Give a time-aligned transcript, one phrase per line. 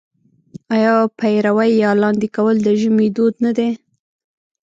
[0.75, 3.69] آیا پېروی یا لاندی کول د ژمي دود نه دی؟